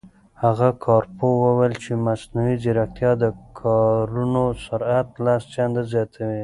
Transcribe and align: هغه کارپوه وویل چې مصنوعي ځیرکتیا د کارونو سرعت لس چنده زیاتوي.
هغه 0.43 0.67
کارپوه 0.85 1.33
وویل 1.45 1.75
چې 1.83 1.91
مصنوعي 2.05 2.55
ځیرکتیا 2.63 3.11
د 3.23 3.25
کارونو 3.61 4.43
سرعت 4.65 5.09
لس 5.25 5.41
چنده 5.53 5.81
زیاتوي. 5.91 6.39